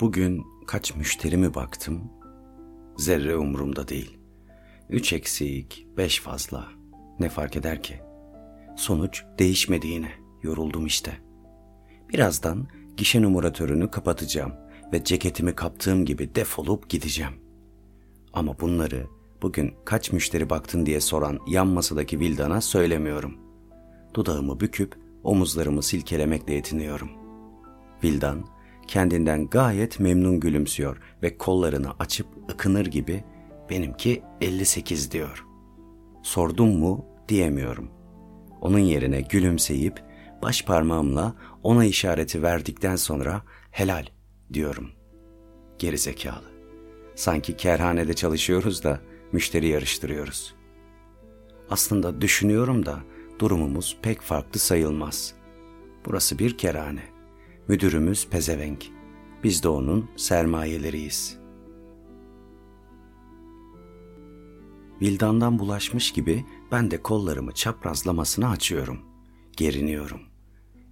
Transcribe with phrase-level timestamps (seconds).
[0.00, 2.12] Bugün kaç müşterimi baktım,
[2.96, 4.18] zerre umurumda değil.
[4.90, 6.68] Üç eksik, beş fazla.
[7.20, 8.00] Ne fark eder ki?
[8.76, 10.10] Sonuç değişmedi yine.
[10.42, 11.12] Yoruldum işte.
[12.12, 14.52] Birazdan gişe numaratörünü kapatacağım
[14.92, 17.32] ve ceketimi kaptığım gibi defolup gideceğim.
[18.32, 19.06] Ama bunları
[19.42, 23.38] bugün kaç müşteri baktın diye soran yan masadaki Vildan'a söylemiyorum.
[24.14, 27.10] Dudağımı büküp omuzlarımı silkelemekle yetiniyorum.
[28.04, 28.55] Vildan
[28.88, 33.24] kendinden gayet memnun gülümsüyor ve kollarını açıp ıkınır gibi
[33.70, 35.44] benimki 58 diyor.
[36.22, 37.90] Sordum mu diyemiyorum.
[38.60, 40.02] Onun yerine gülümseyip
[40.42, 44.06] baş parmağımla ona işareti verdikten sonra helal
[44.52, 44.90] diyorum.
[45.78, 46.56] Geri zekalı.
[47.14, 49.00] Sanki kerhanede çalışıyoruz da
[49.32, 50.54] müşteri yarıştırıyoruz.
[51.70, 52.98] Aslında düşünüyorum da
[53.38, 55.34] durumumuz pek farklı sayılmaz.
[56.06, 57.15] Burası bir kerhane.
[57.68, 58.86] Müdürümüz pezevenk.
[59.44, 61.38] Biz de onun sermayeleriyiz.
[65.02, 68.98] Vildandan bulaşmış gibi ben de kollarımı çaprazlamasına açıyorum.
[69.56, 70.20] Geriniyorum.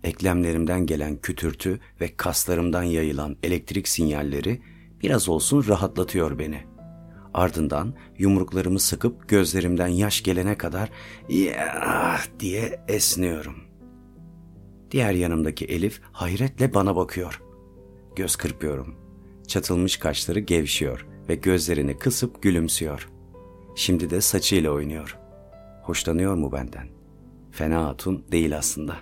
[0.03, 4.63] Eklemlerimden gelen kütürtü ve kaslarımdan yayılan elektrik sinyalleri
[5.03, 6.65] biraz olsun rahatlatıyor beni.
[7.35, 10.91] Ardından yumruklarımı sıkıp gözlerimden yaş gelene kadar
[11.29, 13.64] ya diye esniyorum.
[14.95, 17.43] Diğer yanımdaki Elif hayretle bana bakıyor.
[18.17, 18.95] Göz kırpıyorum.
[19.49, 23.09] Çatılmış kaşları gevşiyor ve gözlerini kısıp gülümsüyor.
[23.77, 25.19] Şimdi de saçıyla oynuyor.
[25.83, 26.89] Hoşlanıyor mu benden?
[27.51, 28.97] Fena hatun değil aslında.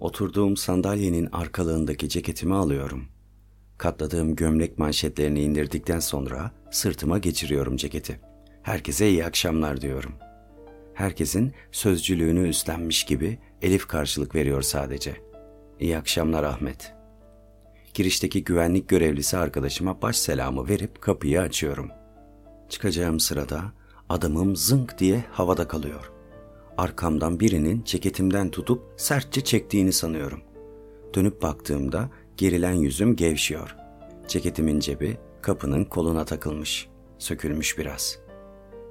[0.00, 3.04] Oturduğum sandalyenin arkalığındaki ceketimi alıyorum.
[3.78, 8.20] Katladığım gömlek manşetlerini indirdikten sonra sırtıma geçiriyorum ceketi.
[8.62, 10.12] Herkese iyi akşamlar diyorum.
[10.96, 15.16] Herkesin sözcülüğünü üstlenmiş gibi Elif karşılık veriyor sadece.
[15.80, 16.94] İyi akşamlar Ahmet.
[17.94, 21.90] Girişteki güvenlik görevlisi arkadaşıma baş selamı verip kapıyı açıyorum.
[22.68, 23.62] Çıkacağım sırada
[24.08, 26.12] adamım zınk diye havada kalıyor.
[26.78, 30.40] Arkamdan birinin ceketimden tutup sertçe çektiğini sanıyorum.
[31.14, 33.76] Dönüp baktığımda gerilen yüzüm gevşiyor.
[34.28, 36.88] Ceketimin cebi kapının koluna takılmış.
[37.18, 38.25] Sökülmüş biraz.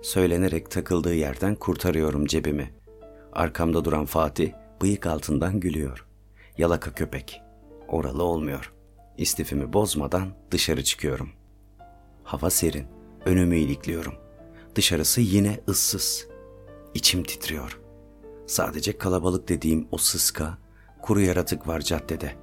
[0.06, 2.74] Söylenerek takıldığı yerden kurtarıyorum cebimi.
[3.34, 6.06] Arkamda duran Fatih bıyık altından gülüyor.
[6.58, 7.42] Yalaka köpek.
[7.88, 8.74] Oralı olmuyor.
[9.18, 11.30] İstifimi bozmadan dışarı çıkıyorum.
[12.24, 12.86] Hava serin.
[13.26, 14.14] Önümü ilikliyorum.
[14.76, 16.28] Dışarısı yine ıssız.
[16.94, 17.80] İçim titriyor.
[18.48, 20.58] Sadece kalabalık dediğim o sıska,
[21.02, 22.36] kuru yaratık var caddede.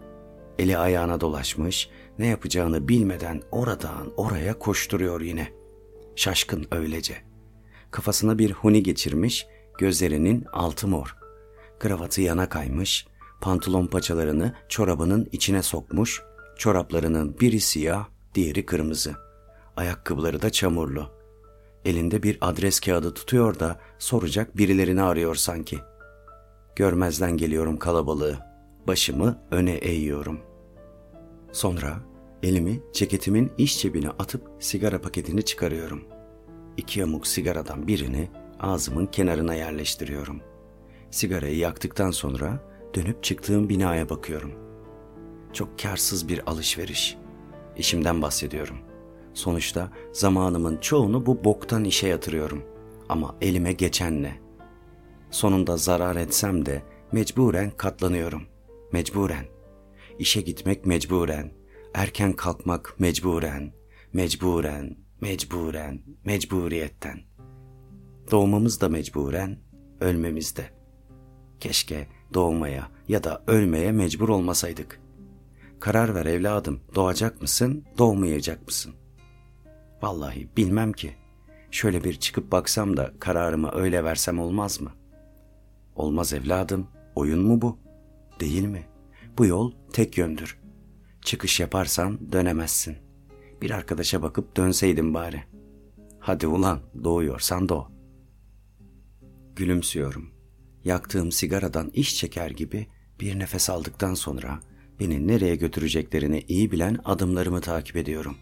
[0.59, 5.53] Eli ayağına dolaşmış, ne yapacağını bilmeden oradan oraya koşturuyor yine.
[6.17, 7.32] Şaşkın öylece.
[7.93, 9.47] Kafasına bir huni geçirmiş,
[9.79, 11.17] gözlerinin altı mor.
[11.79, 13.07] Kravatı yana kaymış,
[13.41, 16.23] pantolon paçalarını çorabının içine sokmuş,
[16.57, 19.15] çoraplarının biri siyah, diğeri kırmızı.
[19.77, 21.11] Ayakkabıları da çamurlu.
[21.85, 25.79] Elinde bir adres kağıdı tutuyor da soracak birilerini arıyor sanki.
[26.77, 28.39] Görmezden geliyorum kalabalığı.
[28.87, 30.41] Başımı öne eğiyorum.
[31.53, 31.97] Sonra
[32.43, 36.05] elimi ceketimin iç cebine atıp sigara paketini çıkarıyorum.
[36.77, 38.29] İki yamuk sigaradan birini
[38.61, 40.41] ağzımın kenarına yerleştiriyorum.
[41.11, 44.53] Sigarayı yaktıktan sonra dönüp çıktığım binaya bakıyorum.
[45.53, 47.17] Çok karsız bir alışveriş.
[47.77, 48.77] İşimden bahsediyorum.
[49.35, 52.65] Sonuçta zamanımın çoğunu bu boktan işe yatırıyorum.
[53.09, 54.41] Ama elime geçen ne?
[55.31, 58.43] Sonunda zarar etsem de mecburen katlanıyorum.
[58.93, 59.45] Mecburen.
[60.19, 61.53] İşe gitmek mecburen.
[61.95, 63.73] Erken kalkmak mecburen.
[64.13, 67.21] Mecburen, mecburen, mecburiyetten.
[68.31, 69.59] Doğmamız da mecburen,
[70.01, 70.71] ölmemiz de.
[71.61, 75.01] Keşke doğmaya ya da ölmeye mecbur olmasaydık.
[75.81, 78.95] Karar ver evladım, doğacak mısın, doğmayacak mısın?
[80.03, 81.15] Vallahi bilmem ki.
[81.71, 84.93] Şöyle bir çıkıp baksam da kararımı öyle versem olmaz mı?
[85.97, 87.79] Olmaz evladım, oyun mu bu?
[88.41, 88.87] Değil mi?
[89.39, 90.59] Bu yol tek yöndür.
[91.21, 93.02] Çıkış yaparsan dönemezsin.
[93.63, 95.45] Bir arkadaşa bakıp dönseydin bari.
[96.21, 97.89] Hadi ulan doğuyorsan doğ.
[99.57, 100.31] Gülümsüyorum.
[100.85, 102.87] Yaktığım sigaradan iş çeker gibi
[103.21, 104.61] bir nefes aldıktan sonra
[105.01, 108.37] beni nereye götüreceklerini iyi bilen adımlarımı takip ediyorum.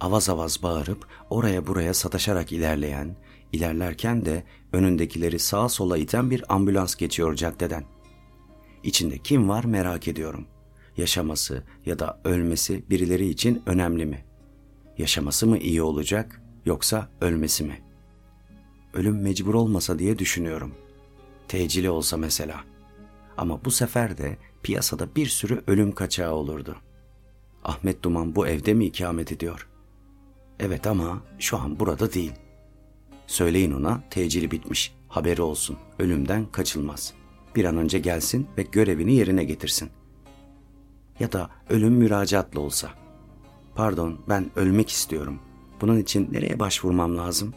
[0.00, 3.16] Avaz avaz bağırıp oraya buraya sataşarak ilerleyen,
[3.52, 7.84] ilerlerken de önündekileri sağa sola iten bir ambulans geçiyor caddeden.
[8.82, 10.46] İçinde kim var merak ediyorum.
[10.96, 14.24] Yaşaması ya da ölmesi birileri için önemli mi?
[14.98, 17.82] Yaşaması mı iyi olacak yoksa ölmesi mi?
[18.94, 20.74] Ölüm mecbur olmasa diye düşünüyorum.
[21.48, 22.64] Tecili olsa mesela.
[23.36, 26.76] Ama bu sefer de piyasada bir sürü ölüm kaçağı olurdu.
[27.64, 29.68] Ahmet Duman bu evde mi ikamet ediyor?
[30.60, 32.32] Evet ama şu an burada değil.
[33.26, 34.94] Söyleyin ona tecili bitmiş.
[35.08, 35.76] Haberi olsun.
[35.98, 37.14] Ölümden kaçılmaz.
[37.56, 39.90] Bir an önce gelsin ve görevini yerine getirsin.
[41.20, 42.88] Ya da ölüm müracaatla olsa.
[43.74, 45.38] Pardon ben ölmek istiyorum.
[45.80, 47.54] Bunun için nereye başvurmam lazım?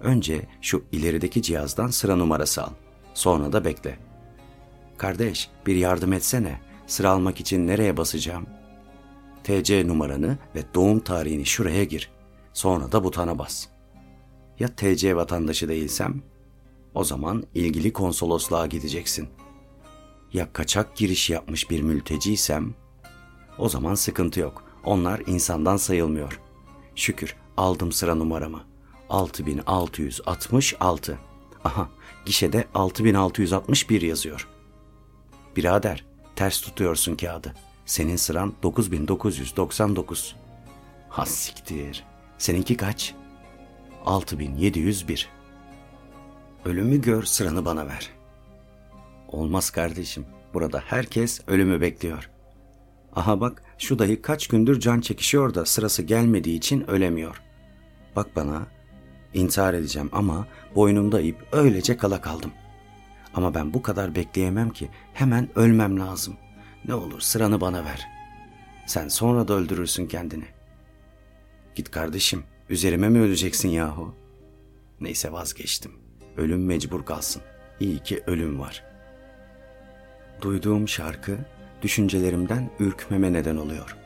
[0.00, 2.70] Önce şu ilerideki cihazdan sıra numarası al.
[3.14, 3.98] Sonra da bekle.
[4.98, 6.60] Kardeş bir yardım etsene.
[6.86, 8.46] Sıra almak için nereye basacağım?
[9.44, 12.10] TC numaranı ve doğum tarihini şuraya gir.
[12.52, 13.66] Sonra da butona bas.
[14.58, 16.22] Ya TC vatandaşı değilsem?
[16.94, 19.28] O zaman ilgili konsolosluğa gideceksin.
[20.32, 22.74] Ya kaçak giriş yapmış bir mülteciysem?
[23.58, 24.64] O zaman sıkıntı yok.
[24.84, 26.40] Onlar insandan sayılmıyor.
[26.94, 28.64] Şükür aldım sıra numaramı.
[29.08, 31.18] 6666.
[31.64, 31.88] Aha
[32.24, 34.48] gişede 6661 yazıyor.
[35.56, 36.04] Birader
[36.36, 37.54] ters tutuyorsun kağıdı.
[37.86, 40.36] Senin sıran 9999.
[41.08, 42.04] Has siktir.
[42.38, 43.14] Seninki kaç?
[44.06, 45.28] 6701.
[46.64, 48.10] Ölümü gör sıranı bana ver.
[49.28, 50.26] Olmaz kardeşim.
[50.54, 52.30] Burada herkes ölümü bekliyor.
[53.14, 57.42] Aha bak şu dayı kaç gündür can çekişiyor da sırası gelmediği için ölemiyor.
[58.16, 58.66] Bak bana
[59.34, 62.52] intihar edeceğim ama boynumda ip öylece kala kaldım.
[63.34, 66.36] Ama ben bu kadar bekleyemem ki hemen ölmem lazım.
[66.84, 68.06] Ne olur sıranı bana ver.
[68.86, 70.44] Sen sonra da öldürürsün kendini.
[71.74, 74.14] Git kardeşim, üzerime mi öleceksin yahu?
[75.00, 75.92] Neyse vazgeçtim.
[76.36, 77.42] Ölüm mecbur kalsın.
[77.80, 78.84] İyi ki ölüm var.
[80.40, 81.38] Duyduğum şarkı
[81.82, 83.96] düşüncelerimden ürkmeme neden oluyor.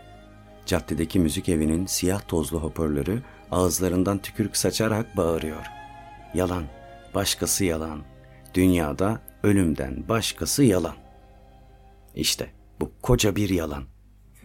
[0.66, 5.66] Caddedeki müzik evinin siyah tozlu hoparlörü ağızlarından tükürük saçarak bağırıyor.
[6.34, 6.64] Yalan,
[7.14, 8.02] başkası yalan.
[8.54, 10.94] Dünyada ölümden başkası yalan.
[12.14, 12.50] İşte
[12.80, 13.84] bu koca bir yalan.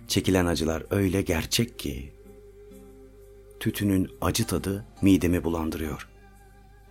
[0.08, 2.14] Çekilen acılar öyle gerçek ki.
[3.60, 6.10] Tütünün acı tadı midemi bulandırıyor.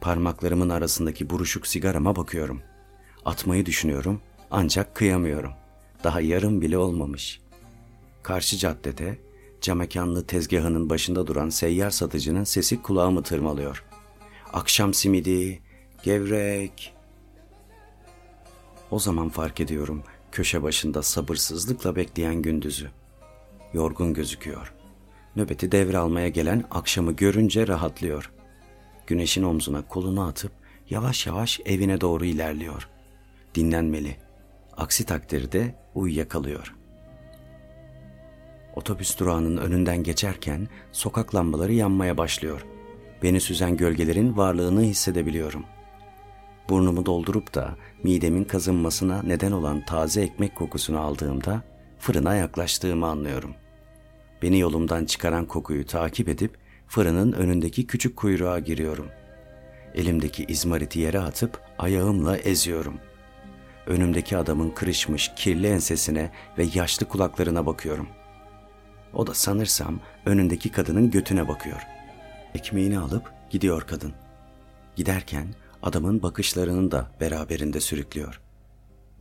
[0.01, 2.63] Parmaklarımın arasındaki buruşuk sigarama bakıyorum.
[3.25, 4.21] Atmayı düşünüyorum
[4.57, 5.53] ancak kıyamıyorum.
[6.05, 7.41] Daha yarım bile olmamış.
[8.23, 9.19] Karşı caddede
[9.61, 13.85] camekanlı tezgahının başında duran seyyar satıcının sesi kulağımı tırmalıyor.
[14.53, 15.63] Akşam simidi,
[16.03, 16.95] gevrek.
[18.91, 20.03] O zaman fark ediyorum
[20.33, 22.91] köşe başında sabırsızlıkla bekleyen gündüzü.
[23.73, 24.75] Yorgun gözüküyor.
[25.37, 28.33] Nöbeti devralmaya gelen akşamı görünce rahatlıyor.
[29.07, 30.53] Güneşin omzuna kolunu atıp
[30.91, 32.89] yavaş yavaş evine doğru ilerliyor.
[33.55, 34.24] Dinlenmeli.
[34.77, 36.75] Aksi takdirde uyuyakalıyor.
[38.75, 42.67] Otobüs durağının önünden geçerken sokak lambaları yanmaya başlıyor.
[43.23, 45.65] Beni süzen gölgelerin varlığını hissedebiliyorum.
[46.69, 51.63] Burnumu doldurup da midemin kazınmasına neden olan taze ekmek kokusunu aldığımda
[51.99, 53.55] fırına yaklaştığımı anlıyorum.
[54.43, 56.57] Beni yolumdan çıkaran kokuyu takip edip
[56.89, 59.07] fırının önündeki küçük kuyruğa giriyorum.
[59.95, 62.95] Elimdeki izmariti yere atıp ayağımla eziyorum.
[63.87, 68.09] Önümdeki adamın kırışmış kirli ensesine ve yaşlı kulaklarına bakıyorum.
[69.13, 71.81] O da sanırsam önündeki kadının götüne bakıyor.
[72.55, 74.13] Ekmeğini alıp gidiyor kadın.
[74.97, 78.41] Giderken adamın bakışlarını da beraberinde sürüklüyor.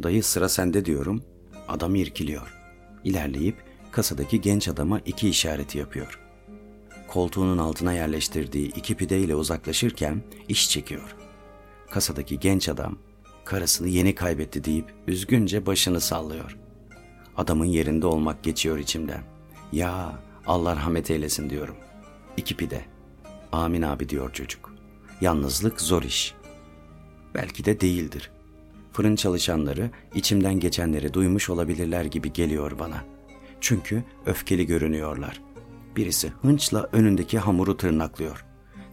[0.04, 1.24] Dayı sıra sende diyorum.
[1.68, 2.54] Adam irkiliyor.
[3.04, 3.56] İlerleyip
[3.92, 6.20] kasadaki genç adama iki işareti yapıyor.
[7.08, 11.16] Koltuğunun altına yerleştirdiği iki pideyle uzaklaşırken iş çekiyor.
[11.92, 12.98] Kasadaki genç adam
[13.46, 16.58] karısını yeni kaybetti deyip üzgünce başını sallıyor.
[17.38, 19.24] Adamın yerinde olmak geçiyor içimden.
[19.72, 21.76] Ya Allah rahmet eylesin diyorum.
[22.38, 22.82] İki pide.
[23.52, 24.74] Amin abi diyor çocuk.
[25.22, 26.34] Yalnızlık zor iş.
[27.36, 28.32] Belki de değildir.
[28.94, 33.06] Fırın çalışanları içimden geçenleri duymuş olabilirler gibi geliyor bana.
[33.62, 35.42] Çünkü öfkeli görünüyorlar.
[35.96, 38.46] Birisi hınçla önündeki hamuru tırnaklıyor.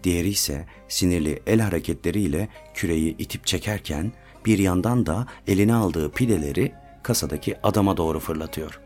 [0.04, 4.12] Diğeri ise sinirli el hareketleriyle küreyi itip çekerken
[4.46, 8.80] bir yandan da eline aldığı pideleri kasadaki adama doğru fırlatıyor.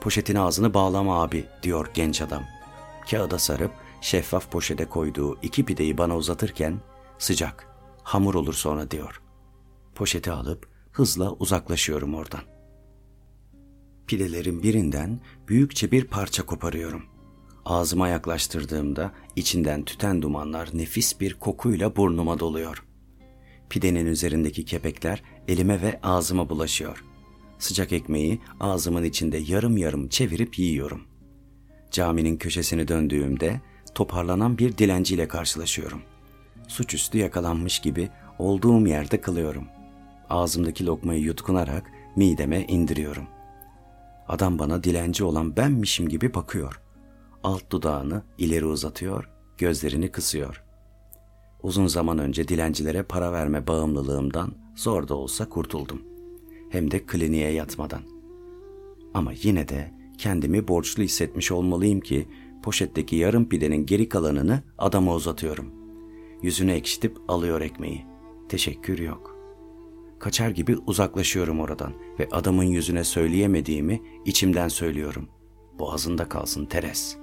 [0.00, 2.42] Poşetin ağzını bağlama abi diyor genç adam.
[3.10, 6.80] Kağıda sarıp şeffaf poşete koyduğu iki pideyi bana uzatırken
[7.18, 7.66] sıcak,
[8.02, 9.22] hamur olur sonra diyor.
[9.94, 12.40] Poşeti alıp hızla uzaklaşıyorum oradan.
[14.06, 17.02] Pidelerin birinden büyükçe bir parça koparıyorum.
[17.64, 22.87] Ağzıma yaklaştırdığımda içinden tüten dumanlar nefis bir kokuyla burnuma doluyor.
[23.70, 27.04] Pidenin üzerindeki kepekler elime ve ağzıma bulaşıyor.
[27.58, 31.00] Sıcak ekmeği ağzımın içinde yarım yarım çevirip yiyorum.
[31.90, 33.60] Caminin köşesini döndüğümde
[33.94, 36.02] toparlanan bir dilenciyle karşılaşıyorum.
[36.68, 38.08] Suçüstü yakalanmış gibi
[38.38, 39.64] olduğum yerde kılıyorum.
[40.30, 43.26] Ağzımdaki lokmayı yutkunarak mideme indiriyorum.
[44.28, 46.80] Adam bana dilenci olan benmişim gibi bakıyor.
[47.42, 50.62] Alt dudağını ileri uzatıyor, gözlerini kısıyor.
[51.62, 56.02] Uzun zaman önce dilencilere para verme bağımlılığımdan zor da olsa kurtuldum.
[56.70, 58.02] Hem de kliniğe yatmadan.
[59.14, 62.28] Ama yine de kendimi borçlu hissetmiş olmalıyım ki
[62.62, 65.72] poşetteki yarım pidenin geri kalanını adama uzatıyorum.
[66.42, 68.06] Yüzünü ekşitip alıyor ekmeği.
[68.48, 69.36] Teşekkür yok.
[70.18, 75.28] Kaçar gibi uzaklaşıyorum oradan ve adamın yüzüne söyleyemediğimi içimden söylüyorum.
[75.78, 77.17] Boğazında kalsın Teres.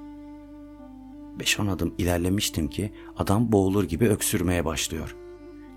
[1.39, 5.15] Beş on adım ilerlemiştim ki adam boğulur gibi öksürmeye başlıyor.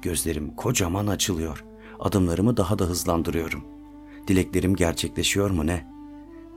[0.03, 1.65] Gözlerim kocaman açılıyor.
[2.01, 3.65] Adımlarımı daha da hızlandırıyorum.
[4.29, 5.87] Dileklerim gerçekleşiyor mu ne?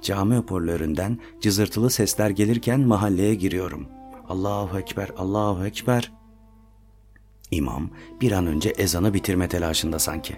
[0.02, 3.88] Cami hoparlöründen cızırtılı sesler gelirken mahalleye giriyorum.
[4.30, 6.12] Allahu Ekber, Allahu Ekber.
[7.52, 7.90] İmam
[8.22, 10.38] bir an önce ezanı bitirme telaşında sanki.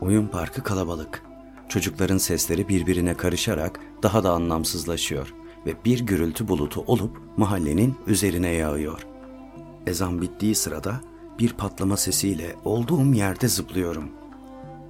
[0.00, 1.22] Oyun parkı kalabalık.
[1.68, 5.34] Çocukların sesleri birbirine karışarak daha da anlamsızlaşıyor
[5.66, 9.06] ve bir gürültü bulutu olup mahallenin üzerine yağıyor.
[9.86, 11.00] Ezan bittiği sırada
[11.38, 14.08] bir patlama sesiyle olduğum yerde zıplıyorum.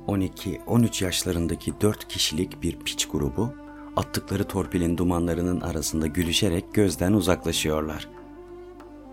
[0.09, 3.50] 12-13 yaşlarındaki 4 kişilik bir piç grubu
[3.97, 8.09] attıkları torpilin dumanlarının arasında gülüşerek gözden uzaklaşıyorlar.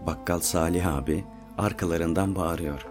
[0.07, 1.23] Bakkal Salih abi
[1.57, 2.85] arkalarından bağırıyor.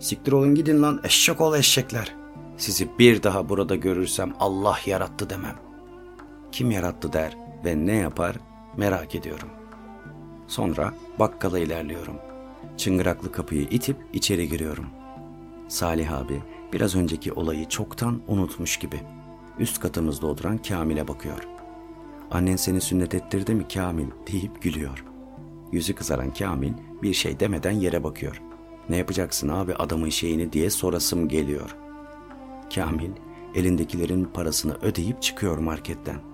[0.00, 2.14] Siktir olun gidin lan eşek ol eşekler.
[2.56, 5.56] Sizi bir daha burada görürsem Allah yarattı demem.
[6.52, 8.36] Kim yarattı der ve ne yapar
[8.76, 9.48] merak ediyorum.
[10.46, 12.16] Sonra bakkala ilerliyorum.
[12.76, 14.86] Çıngıraklı kapıyı itip içeri giriyorum.
[15.68, 16.42] Salih abi
[16.72, 19.00] biraz önceki olayı çoktan unutmuş gibi.
[19.58, 21.48] Üst katımızda oturan Kamil'e bakıyor.
[22.30, 25.04] Annen seni sünnet ettirdi mi Kamil deyip gülüyor.
[25.72, 28.42] Yüzü kızaran Kamil bir şey demeden yere bakıyor.
[28.88, 31.76] Ne yapacaksın abi adamın şeyini diye sorasım geliyor.
[32.74, 33.10] Kamil
[33.54, 36.33] elindekilerin parasını ödeyip çıkıyor marketten.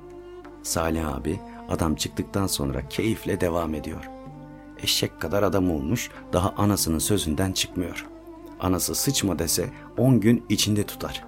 [0.63, 4.11] Salih abi adam çıktıktan sonra keyifle devam ediyor.
[4.83, 8.07] Eşek kadar adam olmuş daha anasının sözünden çıkmıyor.
[8.61, 11.25] Anası sıçma dese on gün içinde tutar.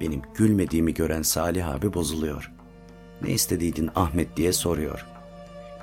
[0.00, 2.52] Benim gülmediğimi gören Salih abi bozuluyor.
[3.22, 5.06] Ne istediydin Ahmet diye soruyor.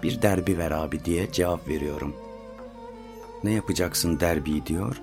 [0.03, 2.15] Bir derbi ver abi diye cevap veriyorum.
[3.43, 5.01] Ne yapacaksın derbi diyor.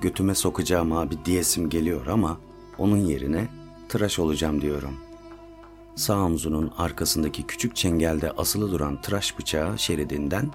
[0.00, 2.38] Götüme sokacağım abi diyesim geliyor ama
[2.78, 3.48] onun yerine
[3.88, 4.94] tıraş olacağım diyorum.
[5.98, 10.50] Sağ omzunun arkasındaki küçük çengelde asılı duran tıraş bıçağı şeridinden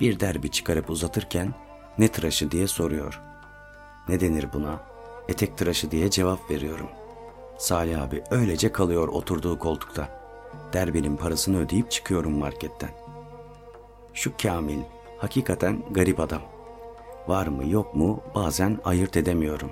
[0.00, 1.54] bir derbi çıkarıp uzatırken
[1.98, 3.20] ne tıraşı diye soruyor.
[4.08, 4.80] Ne denir buna?
[5.28, 6.88] Etek tıraşı diye cevap veriyorum.
[7.58, 10.08] Salih abi öylece kalıyor oturduğu koltukta.
[10.72, 12.90] Derbinin parasını ödeyip çıkıyorum marketten.
[14.14, 14.80] Şu Kamil
[15.18, 16.42] hakikaten garip adam.
[17.28, 19.70] Var mı yok mu bazen ayırt edemiyorum.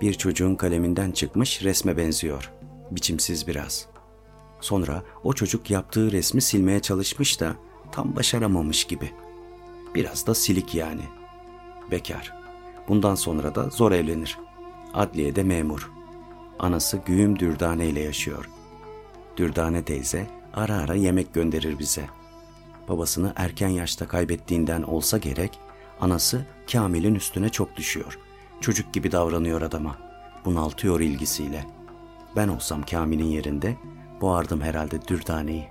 [0.00, 2.52] Bir çocuğun kaleminden çıkmış resme benziyor.
[2.90, 3.99] Biçimsiz biraz.
[4.60, 7.56] Sonra o çocuk yaptığı resmi silmeye çalışmış da
[7.92, 9.10] tam başaramamış gibi.
[9.94, 11.02] Biraz da silik yani.
[11.90, 12.34] Bekar.
[12.88, 14.38] Bundan sonra da zor evlenir.
[14.94, 15.90] Adliyede memur.
[16.58, 18.48] Anası güğüm Dürdane ile yaşıyor.
[19.36, 22.06] Dürdane teyze ara ara yemek gönderir bize.
[22.88, 25.58] Babasını erken yaşta kaybettiğinden olsa gerek,
[26.00, 28.18] anası Kamil'in üstüne çok düşüyor.
[28.60, 29.96] Çocuk gibi davranıyor adama.
[30.44, 31.66] Bunaltıyor ilgisiyle.
[32.36, 33.76] Ben olsam Kamil'in yerinde
[34.20, 35.68] boğardım herhalde Dürdane'yi.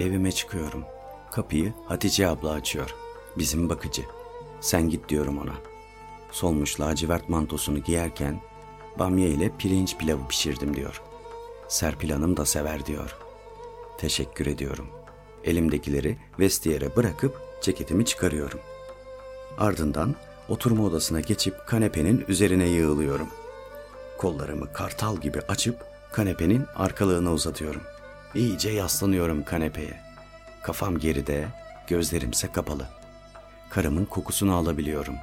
[0.00, 0.84] Evime çıkıyorum.
[1.30, 2.94] Kapıyı Hatice abla açıyor.
[3.38, 4.02] Bizim bakıcı.
[4.60, 5.54] Sen git diyorum ona.
[6.30, 8.40] Solmuş lacivert mantosunu giyerken
[8.98, 11.02] bamya ile pirinç pilavı pişirdim diyor.
[11.68, 13.16] Serpil Hanım da sever diyor.
[13.98, 14.86] Teşekkür ediyorum.
[15.44, 18.60] Elimdekileri vestiyere bırakıp ceketimi çıkarıyorum.
[19.58, 20.14] Ardından
[20.48, 23.28] oturma odasına geçip kanepenin üzerine yığılıyorum.
[24.18, 27.82] Kollarımı kartal gibi açıp kanepenin arkalığına uzatıyorum.
[28.34, 30.00] İyice yaslanıyorum kanepeye.
[30.62, 31.48] Kafam geride,
[31.86, 32.86] gözlerimse kapalı.
[33.70, 35.14] Karımın kokusunu alabiliyorum.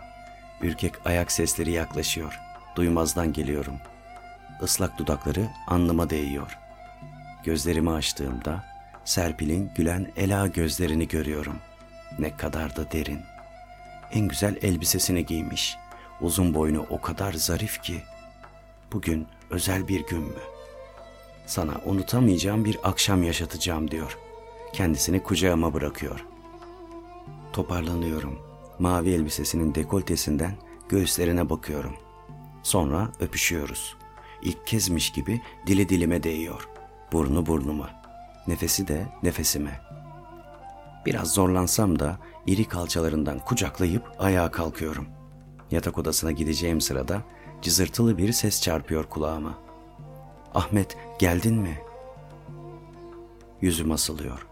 [0.61, 2.39] Ürkek ayak sesleri yaklaşıyor.
[2.75, 3.73] Duymazdan geliyorum.
[4.63, 6.57] Islak dudakları alnıma değiyor.
[7.43, 8.63] Gözlerimi açtığımda
[9.05, 11.55] Serpil'in gülen ela gözlerini görüyorum.
[12.19, 13.21] Ne kadar da derin.
[14.11, 15.75] En güzel elbisesini giymiş.
[16.21, 18.01] Uzun boynu o kadar zarif ki.
[18.91, 20.52] Bugün özel bir gün mü?
[21.45, 24.17] Sana unutamayacağım bir akşam yaşatacağım diyor.
[24.73, 26.25] Kendisini kucağıma bırakıyor.
[27.53, 28.39] Toparlanıyorum.
[28.79, 30.55] Mavi elbisesinin dekoltesinden
[30.89, 31.93] göğüslerine bakıyorum.
[32.63, 33.95] Sonra öpüşüyoruz.
[34.41, 36.67] İlk kezmiş gibi dili dilime değiyor.
[37.11, 37.89] Burnu burnuma.
[38.47, 39.81] Nefesi de nefesime.
[41.05, 45.07] Biraz zorlansam da iri kalçalarından kucaklayıp ayağa kalkıyorum.
[45.71, 47.21] Yatak odasına gideceğim sırada
[47.61, 49.62] cızırtılı bir ses çarpıyor kulağıma.
[50.53, 51.77] Ahmet geldin mi?
[53.61, 54.47] Yüzüm asılıyor.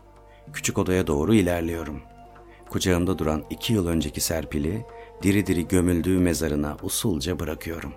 [0.53, 2.01] Küçük odaya doğru ilerliyorum.
[2.69, 4.85] Kucağımda duran iki yıl önceki Serpil'i
[5.21, 7.93] diri diri gömüldüğü mezarına usulca bırakıyorum.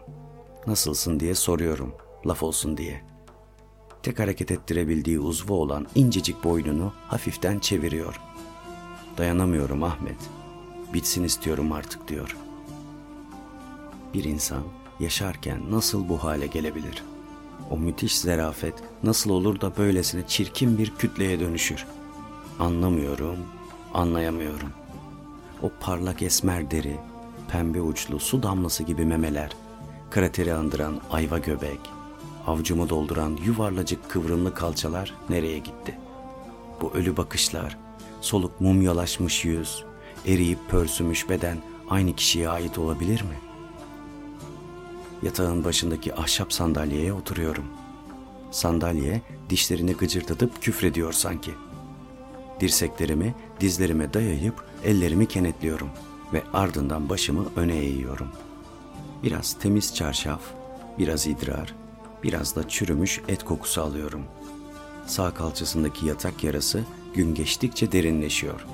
[0.66, 1.94] Nasılsın diye soruyorum,
[2.26, 3.04] laf olsun diye.
[4.02, 8.20] Tek hareket ettirebildiği uzvu olan incecik boynunu hafiften çeviriyor.
[9.18, 10.18] Dayanamıyorum Ahmet.
[10.94, 12.36] Bitsin istiyorum artık diyor.
[14.14, 14.62] Bir insan
[15.00, 17.02] yaşarken nasıl bu hale gelebilir?
[17.70, 21.86] O müthiş zerafet nasıl olur da böylesine çirkin bir kütleye dönüşür?
[22.58, 23.38] Anlamıyorum,
[23.94, 24.70] anlayamıyorum.
[25.62, 26.96] O parlak esmer deri,
[27.48, 29.50] pembe uçlu su damlası gibi memeler,
[30.10, 31.80] krateri andıran ayva göbek,
[32.46, 35.98] avcumu dolduran yuvarlacık kıvrımlı kalçalar nereye gitti?
[36.80, 37.78] Bu ölü bakışlar,
[38.20, 39.84] soluk mumyalaşmış yüz,
[40.26, 41.58] eriyip pörsümüş beden
[41.90, 43.53] aynı kişiye ait olabilir mi?
[45.24, 47.64] Yatağın başındaki ahşap sandalyeye oturuyorum.
[48.50, 51.54] Sandalye dişlerini gıcırdatıp küfrediyor sanki.
[52.60, 55.88] Dirseklerimi dizlerime dayayıp ellerimi kenetliyorum
[56.32, 58.28] ve ardından başımı öne eğiyorum.
[59.22, 60.40] Biraz temiz çarşaf,
[60.98, 61.74] biraz idrar,
[62.22, 64.22] biraz da çürümüş et kokusu alıyorum.
[65.06, 68.66] Sağ kalçasındaki yatak yarası gün geçtikçe derinleşiyor.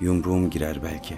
[0.00, 1.16] Yumruğum girer belki.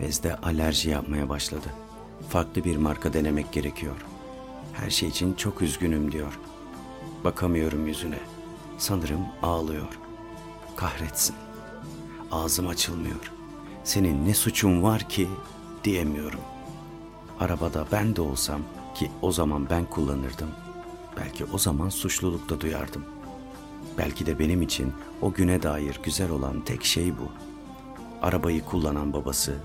[0.00, 1.83] Bezde alerji yapmaya başladı.
[2.28, 3.96] Farklı bir marka denemek gerekiyor.
[4.72, 6.38] Her şey için çok üzgünüm diyor.
[7.24, 8.18] Bakamıyorum yüzüne.
[8.78, 9.98] Sanırım ağlıyor.
[10.76, 11.36] Kahretsin.
[12.32, 13.32] Ağzım açılmıyor.
[13.84, 15.28] Senin ne suçun var ki
[15.84, 16.40] diyemiyorum.
[17.40, 18.60] Arabada ben de olsam
[18.94, 20.50] ki o zaman ben kullanırdım.
[21.16, 23.04] Belki o zaman suçluluk da duyardım.
[23.98, 24.92] Belki de benim için
[25.22, 27.28] o güne dair güzel olan tek şey bu.
[28.22, 29.58] Arabayı kullanan babası,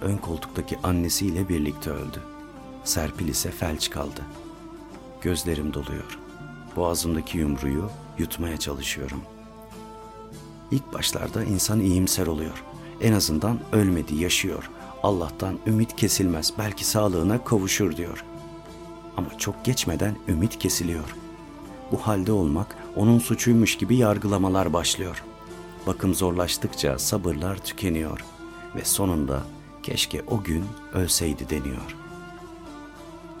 [0.00, 2.22] ön koltuktaki annesiyle birlikte öldü.
[2.84, 4.20] Serpil ise felç kaldı.
[5.22, 6.18] Gözlerim doluyor.
[6.76, 9.20] Boğazımdaki yumruyu yutmaya çalışıyorum.
[10.70, 12.64] İlk başlarda insan iyimser oluyor.
[13.00, 14.70] En azından ölmedi, yaşıyor.
[15.02, 18.24] Allah'tan ümit kesilmez, belki sağlığına kavuşur diyor.
[19.16, 21.14] Ama çok geçmeden ümit kesiliyor.
[21.92, 25.24] Bu halde olmak onun suçuymuş gibi yargılamalar başlıyor.
[25.86, 28.24] Bakım zorlaştıkça sabırlar tükeniyor
[28.76, 29.42] ve sonunda
[29.88, 31.96] keşke o gün ölseydi deniyor.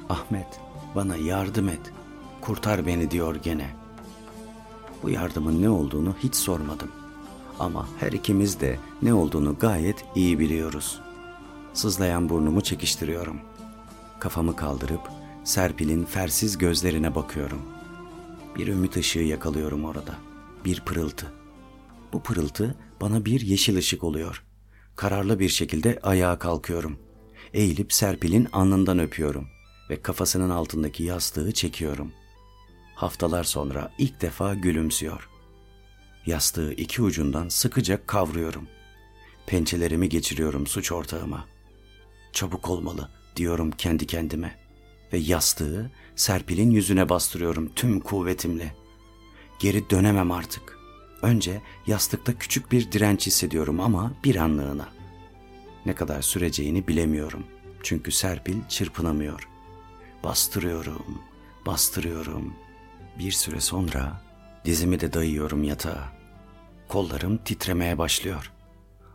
[0.08, 0.60] Ahmet,
[0.94, 1.92] bana yardım et,
[2.40, 3.70] kurtar beni diyor gene.
[5.02, 6.88] Bu yardımın ne olduğunu hiç sormadım.
[7.58, 11.00] Ama her ikimiz de ne olduğunu gayet iyi biliyoruz.
[11.74, 13.40] Sızlayan burnumu çekiştiriyorum.
[14.20, 15.00] Kafamı kaldırıp
[15.44, 17.62] Serpil'in fersiz gözlerine bakıyorum.
[18.56, 20.14] Bir ümit ışığı yakalıyorum orada.
[20.64, 21.32] Bir pırıltı.
[22.12, 24.47] Bu pırıltı bana bir yeşil ışık oluyor.
[24.98, 26.98] Kararlı bir şekilde ayağa kalkıyorum.
[27.54, 29.48] Eğilip Serpil'in alnından öpüyorum
[29.90, 32.12] ve kafasının altındaki yastığı çekiyorum.
[32.94, 35.28] Haftalar sonra ilk defa gülümsüyor.
[36.26, 38.68] Yastığı iki ucundan sıkıca kavruyorum.
[39.46, 41.46] Pençelerimi geçiriyorum suç ortağıma.
[42.32, 44.58] Çabuk olmalı diyorum kendi kendime
[45.12, 48.74] ve yastığı Serpil'in yüzüne bastırıyorum tüm kuvvetimle.
[49.58, 50.77] Geri dönemem artık.
[51.22, 54.88] Önce yastıkta küçük bir direnç hissediyorum ama bir anlığına.
[55.86, 57.44] Ne kadar süreceğini bilemiyorum.
[57.82, 59.48] Çünkü Serpil çırpınamıyor.
[60.24, 61.18] Bastırıyorum,
[61.66, 62.54] bastırıyorum.
[63.18, 64.22] Bir süre sonra
[64.64, 66.12] dizimi de dayıyorum yatağa.
[66.88, 68.52] Kollarım titremeye başlıyor.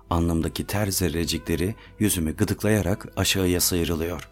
[0.10, 4.30] Alnımdaki ter zerrecikleri yüzümü gıdıklayarak aşağıya sıyrılıyor.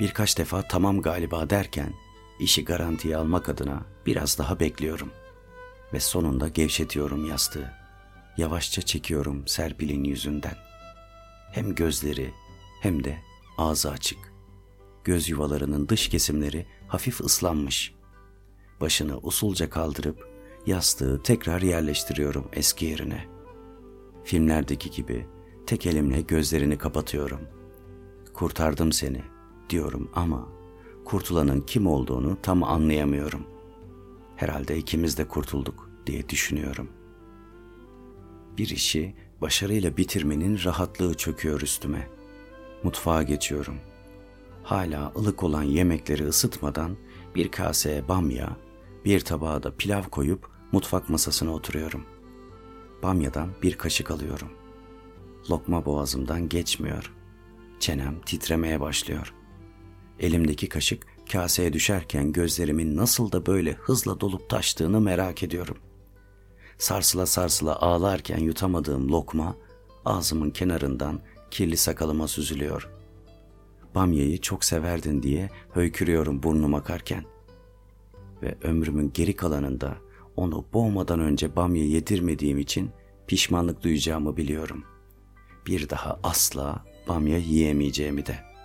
[0.00, 1.92] Birkaç defa tamam galiba derken
[2.40, 5.10] işi garantiye almak adına biraz daha bekliyorum.
[5.92, 7.72] Ve sonunda gevşetiyorum yastığı.
[8.36, 10.56] Yavaşça çekiyorum Serpil'in yüzünden.
[11.52, 12.30] Hem gözleri
[12.80, 13.18] hem de
[13.58, 14.18] ağzı açık.
[15.04, 17.94] Göz yuvalarının dış kesimleri hafif ıslanmış.
[18.80, 20.28] Başını usulca kaldırıp
[20.66, 23.24] yastığı tekrar yerleştiriyorum eski yerine.
[24.24, 25.26] Filmlerdeki gibi
[25.66, 27.40] tek elimle gözlerini kapatıyorum.
[28.34, 29.22] Kurtardım seni
[29.70, 30.48] diyorum ama
[31.04, 33.55] kurtulanın kim olduğunu tam anlayamıyorum.
[34.36, 36.88] Herhalde ikimiz de kurtulduk diye düşünüyorum.
[38.58, 42.08] Bir işi başarıyla bitirmenin rahatlığı çöküyor üstüme.
[42.82, 43.76] Mutfağa geçiyorum.
[44.62, 46.96] Hala ılık olan yemekleri ısıtmadan
[47.34, 48.56] bir kaseye bamya,
[49.04, 52.04] bir tabağa da pilav koyup mutfak masasına oturuyorum.
[53.02, 54.48] Bamyadan bir kaşık alıyorum.
[55.50, 57.12] Lokma boğazımdan geçmiyor.
[57.80, 59.34] Çenem titremeye başlıyor.
[60.20, 65.76] Elimdeki kaşık kaseye düşerken gözlerimin nasıl da böyle hızla dolup taştığını merak ediyorum.
[66.78, 69.56] Sarsıla sarsıla ağlarken yutamadığım lokma
[70.04, 72.90] ağzımın kenarından kirli sakalıma süzülüyor.
[73.94, 77.24] Bamyayı çok severdin diye höykürüyorum burnum akarken.
[78.42, 79.96] ve ömrümün geri kalanında
[80.36, 82.90] onu boğmadan önce bamya yedirmediğim için
[83.26, 84.84] pişmanlık duyacağımı biliyorum.
[85.66, 88.55] Bir daha asla bamya yiyemeyeceğimi de.''